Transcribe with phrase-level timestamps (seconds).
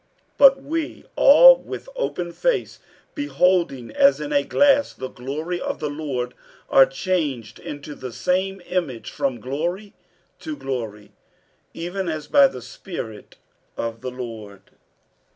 [0.39, 2.79] 47:003:018 But we all, with open face
[3.13, 6.33] beholding as in a glass the glory of the Lord,
[6.71, 9.93] are changed into the same image from glory
[10.39, 11.11] to glory,
[11.75, 13.35] even as by the Spirit
[13.77, 14.71] of the Lord.